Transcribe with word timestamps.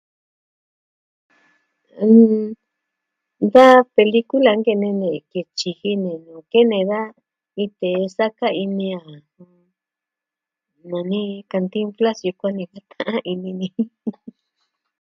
ɨɨm... 2.09 2.43
Da 3.53 3.65
pelikula 3.95 4.51
nkene 4.59 4.89
ni 5.01 5.09
ke 5.31 5.41
tyiji 5.57 5.91
ni 6.03 6.13
nu 6.25 6.33
kene 6.51 6.77
daa 6.89 7.09
iin 7.61 7.71
te 7.79 7.89
saka 8.17 8.47
ini 8.63 8.87
a 8.99 9.01
nani 10.89 11.21
kantinflas 11.51 12.17
yukuan 12.27 12.55
ni 12.57 12.63
jen 12.71 12.85
ta'an 12.91 13.21
ini 13.31 13.51
ni. 13.59 13.67